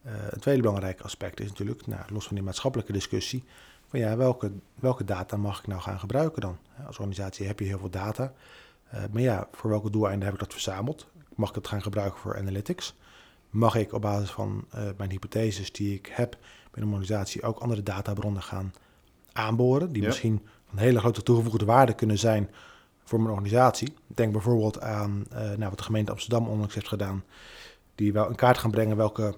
Uh, 0.05 0.11
een 0.29 0.39
tweede 0.39 0.61
belangrijk 0.61 1.01
aspect 1.01 1.39
is 1.39 1.47
natuurlijk, 1.47 1.87
nou, 1.87 2.01
los 2.09 2.25
van 2.25 2.35
die 2.35 2.45
maatschappelijke 2.45 2.91
discussie, 2.91 3.43
van 3.87 3.99
ja, 3.99 4.17
welke, 4.17 4.51
welke 4.75 5.03
data 5.03 5.37
mag 5.37 5.59
ik 5.59 5.67
nou 5.67 5.81
gaan 5.81 5.99
gebruiken 5.99 6.41
dan? 6.41 6.57
Als 6.85 6.97
organisatie 6.97 7.47
heb 7.47 7.59
je 7.59 7.65
heel 7.65 7.79
veel 7.79 7.89
data, 7.89 8.33
uh, 8.93 9.03
maar 9.11 9.21
ja, 9.21 9.47
voor 9.51 9.69
welke 9.69 9.89
doeleinden 9.89 10.25
heb 10.25 10.33
ik 10.33 10.39
dat 10.39 10.53
verzameld? 10.53 11.07
Mag 11.35 11.49
ik 11.49 11.55
dat 11.55 11.67
gaan 11.67 11.81
gebruiken 11.81 12.19
voor 12.19 12.37
analytics? 12.37 12.95
Mag 13.49 13.75
ik 13.75 13.93
op 13.93 14.01
basis 14.01 14.31
van 14.31 14.65
uh, 14.75 14.81
mijn 14.97 15.09
hypotheses 15.09 15.71
die 15.71 15.93
ik 15.93 16.11
heb 16.11 16.37
binnen 16.71 16.93
een 16.93 16.99
organisatie 16.99 17.43
ook 17.43 17.59
andere 17.59 17.83
databronnen 17.83 18.41
gaan 18.41 18.73
aanboren, 19.31 19.91
die 19.91 20.03
misschien 20.03 20.47
van 20.71 20.83
hele 20.83 20.99
grote 20.99 21.23
toegevoegde 21.23 21.65
waarde 21.65 21.93
kunnen 21.93 22.17
zijn 22.17 22.49
voor 23.03 23.19
mijn 23.19 23.31
organisatie. 23.31 23.93
Denk 24.07 24.31
bijvoorbeeld 24.31 24.81
aan 24.81 25.25
uh, 25.33 25.39
nou, 25.39 25.69
wat 25.69 25.77
de 25.77 25.83
gemeente 25.83 26.11
Amsterdam 26.11 26.47
onlangs 26.47 26.73
heeft 26.73 26.87
gedaan, 26.87 27.23
die 27.95 28.13
wel 28.13 28.29
in 28.29 28.35
kaart 28.35 28.57
gaan 28.57 28.71
brengen 28.71 28.97
welke 28.97 29.35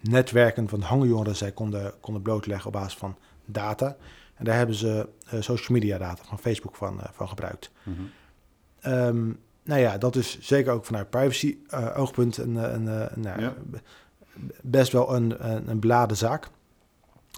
netwerken 0.00 0.68
van 0.68 0.80
hangjongeren 0.80 1.36
zij 1.36 1.52
konden, 1.52 1.92
konden 2.00 2.22
blootleggen 2.22 2.66
op 2.66 2.72
basis 2.72 2.96
van 2.96 3.16
data. 3.44 3.96
En 4.34 4.44
daar 4.44 4.56
hebben 4.56 4.74
ze 4.74 5.08
uh, 5.34 5.40
social 5.40 5.78
media 5.78 5.98
data 5.98 6.22
van 6.24 6.38
Facebook 6.38 6.76
van, 6.76 6.96
uh, 6.96 7.04
van 7.12 7.28
gebruikt. 7.28 7.70
Mm 7.82 7.94
-hmm. 7.94 8.92
um, 8.92 9.40
nou 9.62 9.80
ja, 9.80 9.98
dat 9.98 10.16
is 10.16 10.38
zeker 10.40 10.72
ook 10.72 10.84
vanuit 10.84 11.10
privacy 11.10 11.58
oogpunt 11.94 12.36
een, 12.36 12.54
een, 12.54 12.86
een 12.86 13.20
nou, 13.20 13.40
ja. 13.40 13.54
best 14.62 14.92
wel 14.92 15.14
een, 15.14 15.50
een, 15.50 15.68
een 15.68 15.80
beladen 15.80 16.16
zaak. 16.16 16.48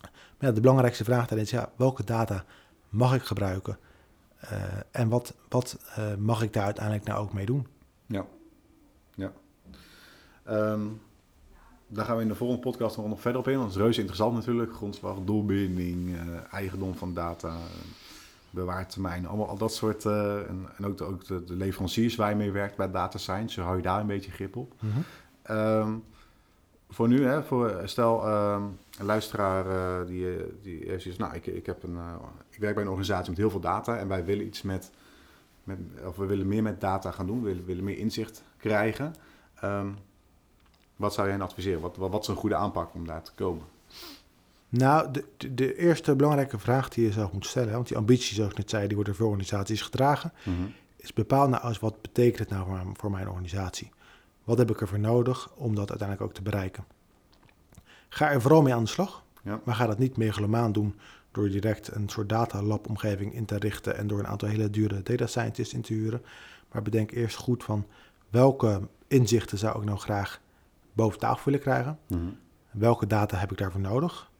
Maar 0.00 0.48
ja, 0.48 0.52
de 0.52 0.60
belangrijkste 0.60 1.04
vraag 1.04 1.26
daarin 1.26 1.44
is, 1.46 1.50
ja, 1.50 1.70
welke 1.76 2.04
data 2.04 2.44
mag 2.94 3.14
ik 3.14 3.22
gebruiken? 3.22 3.78
en 4.90 5.08
wat, 5.08 5.34
wat 5.48 5.78
mag 6.18 6.42
ik 6.42 6.52
daar 6.52 6.64
uiteindelijk 6.64 7.04
nou 7.06 7.20
ook 7.20 7.32
mee 7.32 7.46
doen? 7.46 7.66
Ja, 8.06 8.26
ja. 9.14 9.32
Um, 10.48 11.00
daar 11.86 12.04
gaan 12.04 12.16
we 12.16 12.22
in 12.22 12.28
de 12.28 12.34
volgende 12.34 12.62
podcast 12.62 12.96
nog 12.96 13.20
verder 13.20 13.40
op 13.40 13.48
in. 13.48 13.58
Dat 13.58 13.70
is 13.70 13.76
reuze 13.76 13.98
interessant 13.98 14.34
natuurlijk. 14.34 14.74
Grondslag, 14.74 15.16
doelbinding, 15.24 16.08
uh, 16.08 16.18
eigendom 16.50 16.94
van 16.94 17.14
data, 17.14 17.56
bewaartermijn, 18.50 19.26
allemaal 19.26 19.48
al 19.48 19.56
dat 19.56 19.74
soort. 19.74 20.04
En, 20.04 20.68
en, 20.76 20.86
ook, 20.86 20.98
de, 20.98 21.04
ook 21.04 21.26
de, 21.26 21.44
de, 21.44 21.54
leveranciers 21.54 22.16
waar 22.16 22.30
je 22.30 22.36
mee 22.36 22.50
werkt 22.50 22.76
bij 22.76 22.90
data 22.90 23.18
science. 23.18 23.54
Zo 23.54 23.62
hou 23.62 23.76
je 23.76 23.82
daar 23.82 24.00
een 24.00 24.06
beetje 24.06 24.30
grip 24.30 24.56
op. 24.56 24.74
Mm 24.80 24.90
-hmm. 24.90 25.56
um, 25.56 26.04
voor 26.94 27.08
nu, 27.08 27.24
hè, 27.24 27.42
voor, 27.42 27.80
stel 27.84 28.28
um, 28.28 28.78
een 28.98 29.06
luisteraar 29.06 29.66
uh, 29.66 30.06
die, 30.06 30.26
die 30.62 30.84
heeft 30.86 31.02
zoiets, 31.02 31.20
nou, 31.20 31.34
ik, 31.34 31.46
ik, 31.46 31.66
heb 31.66 31.82
een, 31.82 31.98
ik 32.50 32.58
werk 32.58 32.74
bij 32.74 32.82
een 32.82 32.90
organisatie 32.90 33.28
met 33.28 33.38
heel 33.38 33.50
veel 33.50 33.60
data 33.60 33.96
en 33.96 34.08
wij 34.08 34.24
willen 34.24 34.46
iets 34.46 34.62
met, 34.62 34.90
met 35.64 35.78
of 36.06 36.16
we 36.16 36.26
willen 36.26 36.48
meer 36.48 36.62
met 36.62 36.80
data 36.80 37.10
gaan 37.10 37.26
doen, 37.26 37.42
we 37.42 37.48
willen, 37.48 37.64
willen 37.64 37.84
meer 37.84 37.98
inzicht 37.98 38.42
krijgen. 38.58 39.14
Um, 39.64 39.96
wat 40.96 41.14
zou 41.14 41.28
jij 41.28 41.40
adviseren? 41.40 41.80
Wat, 41.80 41.96
wat, 41.96 42.10
wat, 42.10 42.22
is 42.22 42.28
een 42.28 42.36
goede 42.36 42.56
aanpak 42.56 42.94
om 42.94 43.06
daar 43.06 43.22
te 43.22 43.32
komen? 43.34 43.64
Nou, 44.68 45.10
de, 45.10 45.54
de, 45.54 45.76
eerste 45.76 46.16
belangrijke 46.16 46.58
vraag 46.58 46.88
die 46.88 47.04
je 47.04 47.12
zelf 47.12 47.32
moet 47.32 47.46
stellen, 47.46 47.72
want 47.72 47.88
die 47.88 47.96
ambitie, 47.96 48.34
zoals 48.34 48.50
ik 48.50 48.56
net 48.58 48.70
zei, 48.70 48.82
die 48.86 48.94
wordt 48.94 49.08
door 49.08 49.18
veel 49.18 49.28
organisaties 49.28 49.82
gedragen, 49.82 50.32
mm 50.44 50.56
-hmm. 50.56 50.72
is 50.96 51.12
bepaal 51.12 51.48
nou 51.48 51.62
als 51.62 51.78
wat 51.78 52.02
betekent 52.02 52.38
het 52.38 52.48
nou 52.48 52.66
voor, 52.66 52.80
voor 52.92 53.10
mijn 53.10 53.28
organisatie? 53.28 53.90
Wat 54.44 54.58
heb 54.58 54.70
ik 54.70 54.80
ervoor 54.80 54.98
nodig 54.98 55.50
om 55.54 55.74
dat 55.74 55.90
uiteindelijk 55.90 56.28
ook 56.28 56.34
te 56.34 56.42
bereiken? 56.42 56.84
Ga 58.08 58.30
er 58.30 58.40
vooral 58.40 58.62
mee 58.62 58.74
aan 58.74 58.84
de 58.84 58.90
slag, 58.90 59.24
ja. 59.42 59.60
maar 59.64 59.74
ga 59.74 59.86
dat 59.86 59.98
niet 59.98 60.16
megalomaan 60.16 60.72
doen 60.72 60.94
door 61.30 61.48
direct 61.48 61.94
een 61.94 62.08
soort 62.08 62.28
datalab-omgeving 62.28 63.34
in 63.34 63.44
te 63.44 63.58
richten 63.58 63.96
en 63.96 64.06
door 64.06 64.18
een 64.18 64.26
aantal 64.26 64.48
hele 64.48 64.70
dure 64.70 65.02
data 65.02 65.26
scientists 65.26 65.74
in 65.74 65.82
te 65.82 65.92
huren. 65.92 66.22
Maar 66.72 66.82
bedenk 66.82 67.10
eerst 67.10 67.36
goed 67.36 67.64
van 67.64 67.86
welke 68.30 68.88
inzichten 69.06 69.58
zou 69.58 69.78
ik 69.78 69.84
nou 69.84 69.98
graag 69.98 70.40
boven 70.92 71.18
tafel 71.18 71.44
willen 71.44 71.60
krijgen. 71.60 71.98
Mm 72.08 72.18
-hmm. 72.18 72.38
Welke 72.70 73.06
data 73.06 73.36
heb 73.36 73.52
ik 73.52 73.58
daarvoor 73.58 73.80
nodig? 73.80 74.30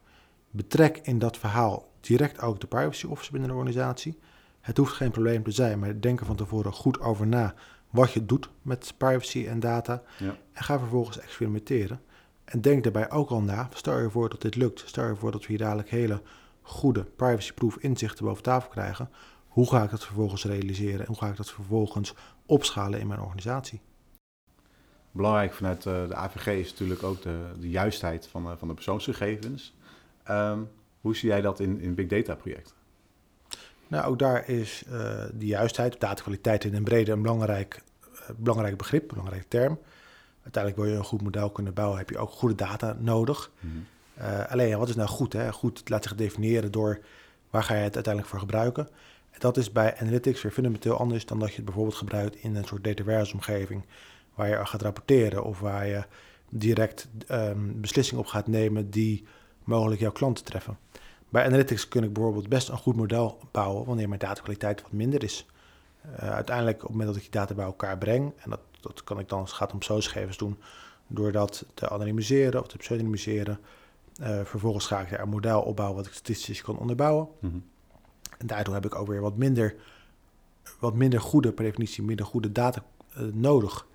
Betrek 0.51 1.01
in 1.03 1.19
dat 1.19 1.39
verhaal 1.39 1.91
direct 2.01 2.41
ook 2.41 2.61
de 2.61 2.67
privacy 2.67 3.07
officer 3.07 3.33
binnen 3.33 3.51
de 3.51 3.57
organisatie. 3.57 4.19
Het 4.61 4.77
hoeft 4.77 4.93
geen 4.93 5.11
probleem 5.11 5.43
te 5.43 5.51
zijn, 5.51 5.79
maar 5.79 6.01
denk 6.01 6.21
er 6.21 6.27
van 6.27 6.37
tevoren 6.37 6.73
goed 6.73 7.01
over 7.01 7.27
na 7.27 7.55
wat 7.95 8.13
je 8.13 8.27
doet 8.27 8.49
met 8.63 8.95
privacy 8.97 9.47
en 9.47 9.61
data. 9.61 10.03
Ja. 10.19 10.37
En 10.53 10.65
ga 10.65 10.79
vervolgens 10.79 11.19
experimenteren. 11.19 12.01
En 12.45 12.61
denk 12.61 12.83
daarbij 12.83 13.11
ook 13.11 13.31
al 13.31 13.41
na, 13.41 13.69
stel 13.75 13.99
je 13.99 14.11
voor 14.11 14.29
dat 14.29 14.43
dit 14.43 14.57
lukt. 14.57 14.83
Stel 14.87 15.09
je 15.09 15.17
voor 15.17 15.33
dat 15.33 15.41
we 15.41 15.47
hier 15.47 15.59
dadelijk 15.59 15.91
hele 15.91 16.23
goede 16.63 17.05
privacyproof 17.05 17.77
inzichten 17.77 18.25
boven 18.25 18.43
tafel 18.43 18.71
krijgen. 18.71 19.11
Hoe 19.49 19.69
ga 19.69 19.83
ik 19.83 19.91
dat 19.91 20.05
vervolgens 20.05 20.45
realiseren 20.45 21.01
en 21.01 21.07
hoe 21.07 21.17
ga 21.17 21.29
ik 21.29 21.37
dat 21.37 21.51
vervolgens 21.51 22.15
opschalen 22.47 23.01
in 23.01 23.07
mijn 23.07 23.21
organisatie? 23.21 23.81
Belangrijk 25.11 25.53
vanuit 25.53 25.85
uh, 25.85 26.09
de 26.09 26.15
AVG 26.15 26.47
is 26.47 26.71
natuurlijk 26.71 27.03
ook 27.03 27.23
de, 27.23 27.39
de 27.61 27.71
juistheid 27.71 28.27
van, 28.27 28.47
uh, 28.47 28.53
van 28.57 28.69
de 28.69 28.75
persoonsgegevens. 28.75 29.75
Um, 30.31 30.71
hoe 31.01 31.17
zie 31.17 31.29
jij 31.29 31.41
dat 31.41 31.61
in, 31.61 31.81
in 31.81 31.95
big 31.95 32.07
data 32.07 32.35
projecten? 32.35 32.75
Nou, 33.89 34.05
ook 34.05 34.19
daar 34.19 34.49
is 34.49 34.85
uh, 34.89 34.93
de 35.35 35.47
juistheid, 35.47 36.01
datakwaliteit 36.01 36.65
in 36.65 36.75
een 36.75 36.85
brede 36.85 37.13
een 37.13 37.23
belangrijk, 37.23 37.83
belangrijk 38.37 38.77
begrip, 38.77 39.03
een 39.03 39.09
belangrijke 39.09 39.49
term. 39.49 39.79
Uiteindelijk 40.43 40.83
wil 40.83 40.93
je 40.93 40.99
een 40.99 41.05
goed 41.05 41.23
model 41.23 41.51
kunnen 41.51 41.75
bouwen, 41.75 41.99
heb 41.99 42.11
je 42.11 42.19
ook 42.19 42.31
goede 42.31 42.55
data 42.55 42.97
nodig. 42.99 43.51
Mm 43.61 43.71
-hmm. 44.17 44.45
alleen, 44.49 44.79
wat 44.79 44.89
is 44.89 44.95
nou 44.95 45.09
goed? 45.09 45.33
Hè? 45.33 45.53
Goed 45.53 45.89
laat 45.89 46.03
zich 46.03 46.15
definiëren 46.15 46.73
door 46.73 47.01
waar 47.51 47.63
ga 47.63 47.75
je 47.75 47.83
het 47.83 47.95
uiteindelijk 47.95 48.33
voor 48.33 48.43
gebruiken. 48.43 48.89
En 49.31 49.41
dat 49.41 49.57
is 49.57 49.73
bij 49.73 49.97
analytics 49.99 50.43
weer 50.43 50.53
fundamenteel 50.53 50.99
anders 50.99 51.27
dan 51.27 51.39
dat 51.39 51.49
je 51.49 51.57
het 51.57 51.65
bijvoorbeeld 51.65 51.97
gebruikt 51.97 52.37
in 52.37 52.57
een 52.57 52.65
soort 52.65 52.85
data 52.85 53.03
warehouse 53.03 53.35
omgeving 53.35 53.85
waar 54.35 54.49
je 54.49 54.67
gaat 54.67 54.83
rapporteren 54.83 55.45
of 55.45 55.61
waar 55.61 55.87
je 55.87 56.05
direct 56.49 57.09
um, 57.31 57.81
beslissingen 57.81 58.23
op 58.23 58.29
gaat 58.29 58.47
nemen 58.47 58.91
die 58.91 59.25
mogelijk 59.65 60.01
jouw 60.01 60.13
klanten 60.13 60.45
treffen. 60.45 60.79
Bij 61.35 61.45
analytics 61.45 61.89
kun 61.89 62.05
ik 62.05 62.13
bijvoorbeeld 62.13 62.49
best 62.49 62.69
een 62.69 62.79
goed 62.79 62.97
model 62.97 63.39
bouwen 63.51 63.85
wanneer 63.85 64.09
mijn 64.09 64.21
datakwaliteit 64.21 64.83
wat 64.83 64.93
minder 64.93 65.23
is. 65.23 65.47
Uh, 66.07 66.31
uiteindelijk, 66.31 66.77
op 66.77 66.83
het 66.83 66.91
moment 66.91 67.09
dat 67.09 67.17
ik 67.17 67.23
die 67.23 67.41
data 67.41 67.55
bij 67.55 67.65
elkaar 67.65 67.99
breng, 67.99 68.33
en 68.37 68.51
dat, 68.51 68.61
dat 68.81 69.05
kan 69.05 69.19
ik 69.19 69.29
dan, 69.29 69.41
als 69.41 69.49
het 69.49 69.59
gaat 69.59 69.73
om 69.73 69.83
gegevens 69.83 70.37
doen, 70.37 70.59
door 71.07 71.33
dat 71.33 71.65
te 71.75 71.89
anonimiseren 71.89 72.61
of 72.61 72.67
te 72.67 72.77
pseudonymiseren. 72.77 73.59
Uh, 74.21 74.41
vervolgens 74.45 74.87
ga 74.87 75.01
ik 75.01 75.11
daar 75.11 75.21
een 75.21 75.29
model 75.29 75.63
opbouwen 75.63 75.97
wat 75.97 76.07
ik 76.07 76.13
statistisch 76.13 76.63
kan 76.63 76.79
onderbouwen. 76.79 77.29
Mm 77.41 77.51
-hmm. 77.51 77.65
En 78.39 78.47
daardoor 78.47 78.75
heb 78.75 78.85
ik 78.85 78.95
ook 78.95 79.07
weer 79.07 79.21
wat 79.21 79.37
minder, 79.37 79.75
wat 80.79 80.95
minder 80.95 81.21
goede, 81.21 81.53
per 81.53 81.65
definitie, 81.65 82.03
minder 82.03 82.27
goede 82.27 82.53
data 82.53 82.83
uh, 83.19 83.33
nodig. 83.33 83.87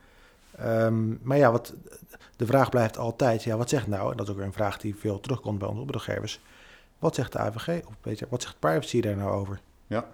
Um, 0.61 1.19
maar 1.21 1.37
ja, 1.37 1.51
wat, 1.51 1.73
de 2.35 2.45
vraag 2.45 2.69
blijft 2.69 2.97
altijd, 2.97 3.43
ja, 3.43 3.57
wat 3.57 3.69
zegt 3.69 3.87
nou, 3.87 4.11
en 4.11 4.17
dat 4.17 4.25
is 4.25 4.31
ook 4.31 4.37
weer 4.37 4.47
een 4.47 4.53
vraag 4.53 4.77
die 4.77 4.95
veel 4.95 5.19
terugkomt 5.19 5.59
bij 5.59 5.67
onze 5.67 5.81
opdrachtgevers, 5.81 6.41
wat 6.99 7.15
zegt 7.15 7.31
de 7.31 7.39
AVG 7.39 7.85
of 7.87 7.95
beter, 8.01 8.27
wat 8.29 8.41
zegt 8.41 8.59
privacy 8.59 9.01
daar 9.01 9.15
nou 9.15 9.31
over? 9.31 9.59
Ja, 9.87 10.07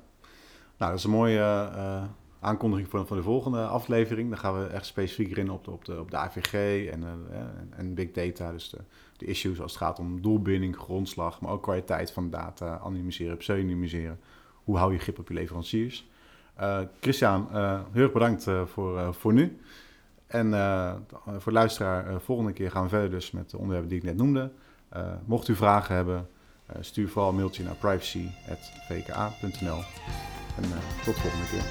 nou 0.77 0.91
dat 0.91 0.99
is 0.99 1.03
een 1.03 1.11
mooie 1.11 1.69
uh, 1.75 2.03
aankondiging 2.39 2.89
voor, 2.89 3.07
voor 3.07 3.17
de 3.17 3.23
volgende 3.23 3.65
aflevering. 3.65 4.29
Dan 4.29 4.37
gaan 4.37 4.59
we 4.59 4.67
echt 4.67 4.85
specifieker 4.85 5.37
in 5.37 5.51
op 5.51 5.63
de, 5.63 5.71
op 5.71 5.85
de, 5.85 5.99
op 5.99 6.11
de 6.11 6.17
AVG 6.17 6.87
en, 6.89 7.01
uh, 7.01 7.39
en 7.69 7.93
big 7.93 8.11
data, 8.11 8.51
dus 8.51 8.75
de, 9.17 9.25
issues 9.25 9.61
als 9.61 9.71
het 9.71 9.81
gaat 9.81 9.99
om 9.99 10.21
doelbinding, 10.21 10.77
grondslag, 10.77 11.41
maar 11.41 11.51
ook 11.51 11.63
kwaliteit 11.63 12.11
van 12.11 12.29
data, 12.29 12.77
anonymiseren, 12.77 13.37
pseudonymiseren. 13.37 14.19
Hoe 14.63 14.77
hou 14.77 14.93
je 14.93 14.99
grip 14.99 15.19
op 15.19 15.27
je 15.27 15.33
leveranciers? 15.33 16.09
Christian, 16.99 17.47
heel 17.91 18.03
erg 18.03 18.11
bedankt 18.11 18.47
voor, 18.65 19.13
voor 19.13 19.33
nu. 19.33 19.59
En 20.27 20.51
voor 21.25 21.51
de 21.51 21.51
luisteraar, 21.51 22.21
volgende 22.21 22.53
keer 22.53 22.71
gaan 22.71 22.83
we 22.83 22.89
verder 22.89 23.09
dus 23.09 23.31
met 23.31 23.49
de 23.49 23.57
onderwerpen 23.57 23.89
die 23.89 23.97
ik 23.97 24.03
net 24.03 24.17
noemde. 24.17 24.51
Mocht 25.25 25.47
u 25.47 25.55
vragen 25.55 25.95
hebben, 25.95 26.29
stuur 26.79 27.09
vooral 27.09 27.29
een 27.29 27.35
mailtje 27.35 27.63
naar 27.63 27.75
privacy.vka.nl. 27.75 29.83
En 30.55 30.63
tot 31.03 31.15
de 31.15 31.21
volgende 31.21 31.45
keer. 31.49 31.63